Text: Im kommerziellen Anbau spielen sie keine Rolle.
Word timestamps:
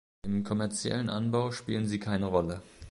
Im 0.25 0.43
kommerziellen 0.43 1.11
Anbau 1.11 1.51
spielen 1.51 1.85
sie 1.85 1.99
keine 1.99 2.25
Rolle. 2.25 2.63